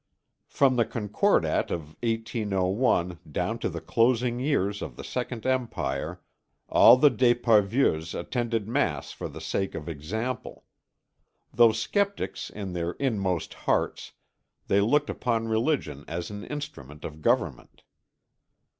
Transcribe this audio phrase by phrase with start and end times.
[0.47, 6.19] From the Concordat of 1801 down to the closing years of the Second Empire
[6.67, 10.65] all the d'Esparvieus attended mass for the sake of example.
[11.53, 14.13] Though sceptics in their inmost hearts,
[14.65, 17.83] they looked upon religion as an instrument of government.